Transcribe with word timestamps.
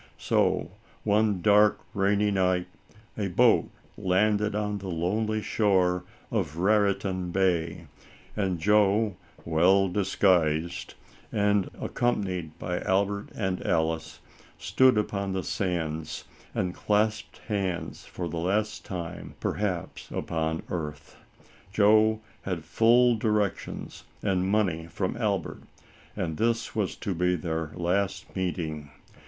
So, 0.17 0.71
one 1.03 1.43
dark, 1.43 1.79
rainy 1.93 2.31
night, 2.31 2.65
a 3.15 3.27
boat 3.27 3.69
landed 3.95 4.55
on 4.55 4.79
the 4.79 4.87
lonely 4.89 5.43
shore 5.43 6.05
of 6.31 6.57
Raritan 6.57 7.29
Bay, 7.29 7.85
and 8.35 8.57
Joe, 8.59 9.15
well 9.45 9.87
disguised, 9.89 10.95
and 11.31 11.69
accompanied 11.79 12.57
by 12.57 12.79
Albert 12.79 13.29
and 13.35 13.63
Alice, 13.63 14.21
stood 14.57 14.97
upon 14.97 15.33
the 15.33 15.43
sands 15.43 16.23
and 16.55 16.73
clasped 16.73 17.37
hands, 17.47 18.03
for 18.03 18.27
the 18.27 18.37
last 18.39 18.83
time, 18.83 19.35
perhaps, 19.39 20.09
upon 20.09 20.63
earth. 20.71 21.15
Joe 21.71 22.21
had 22.41 22.65
full 22.65 23.13
di 23.17 23.27
rections 23.27 24.01
and 24.23 24.47
money 24.49 24.87
from 24.87 25.15
Albert, 25.15 25.61
and 26.15 26.37
this 26.37 26.75
was 26.75 26.95
to 26.95 27.11
76 27.11 27.13
ALICE; 27.13 27.13
OR, 27.13 27.19
THE 27.19 27.53
WAGES 27.53 27.67
OF 27.67 27.67
SIN. 27.67 27.77
be 27.77 27.85
their 27.85 27.85
last 27.87 28.35
meeting. 28.35 28.91